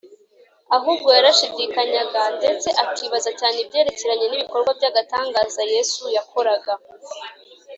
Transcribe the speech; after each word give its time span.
ahubwo 0.75 1.09
yarashidikanyaga 1.17 2.23
ndetse 2.39 2.67
akibaza 2.83 3.29
cyane 3.39 3.57
ibyerekeranye 3.63 4.25
n’ibikorwa 4.27 4.69
by’agatangaza 4.77 5.61
yesu 5.73 6.03
yakoraga 6.15 6.73